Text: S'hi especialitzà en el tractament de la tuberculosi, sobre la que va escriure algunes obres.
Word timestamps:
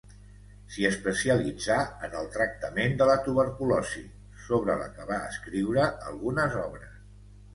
S'hi 0.75 0.85
especialitzà 0.87 1.75
en 2.07 2.15
el 2.21 2.29
tractament 2.37 2.95
de 3.01 3.09
la 3.11 3.17
tuberculosi, 3.27 4.03
sobre 4.47 4.77
la 4.81 4.89
que 4.97 5.05
va 5.13 5.21
escriure 5.33 5.85
algunes 6.13 6.57
obres. 6.63 6.97